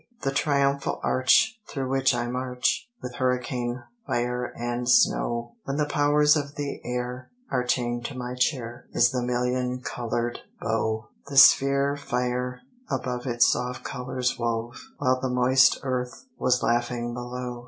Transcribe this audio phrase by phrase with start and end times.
[0.23, 6.35] The triumphal arch through which I march, With hurricane, fire and snow, When the Powers
[6.35, 11.97] of the air are chained to my chair, Is the million colored bow; The Sphere
[11.97, 17.59] fire above its soft colors wove, While the moist Earth was laughing below.